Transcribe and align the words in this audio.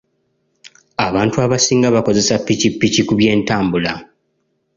Abantu 1.07 1.35
abasinga 1.45 1.87
bakozesa 1.95 2.33
ppikipiki 2.43 3.01
ku 3.07 3.13
by'entambula. 3.19 3.93